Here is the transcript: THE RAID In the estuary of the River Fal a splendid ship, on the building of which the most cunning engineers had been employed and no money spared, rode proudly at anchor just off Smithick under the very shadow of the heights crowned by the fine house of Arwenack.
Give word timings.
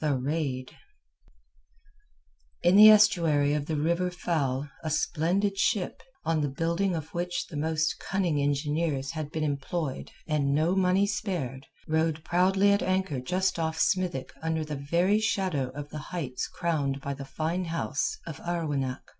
THE 0.00 0.16
RAID 0.18 0.72
In 2.64 2.74
the 2.74 2.90
estuary 2.90 3.54
of 3.54 3.66
the 3.66 3.76
River 3.76 4.10
Fal 4.10 4.68
a 4.82 4.90
splendid 4.90 5.56
ship, 5.58 6.02
on 6.24 6.40
the 6.40 6.48
building 6.48 6.96
of 6.96 7.14
which 7.14 7.46
the 7.46 7.56
most 7.56 8.00
cunning 8.00 8.42
engineers 8.42 9.12
had 9.12 9.30
been 9.30 9.44
employed 9.44 10.10
and 10.26 10.52
no 10.52 10.74
money 10.74 11.06
spared, 11.06 11.68
rode 11.86 12.24
proudly 12.24 12.72
at 12.72 12.82
anchor 12.82 13.20
just 13.20 13.60
off 13.60 13.78
Smithick 13.78 14.32
under 14.42 14.64
the 14.64 14.74
very 14.74 15.20
shadow 15.20 15.68
of 15.68 15.90
the 15.90 15.98
heights 16.10 16.48
crowned 16.48 17.00
by 17.00 17.14
the 17.14 17.24
fine 17.24 17.66
house 17.66 18.18
of 18.26 18.40
Arwenack. 18.40 19.12